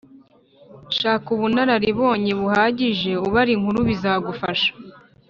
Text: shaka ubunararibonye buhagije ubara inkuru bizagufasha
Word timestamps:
shaka 0.97 1.27
ubunararibonye 1.35 2.31
buhagije 2.41 3.11
ubara 3.25 3.49
inkuru 3.55 3.79
bizagufasha 3.89 4.69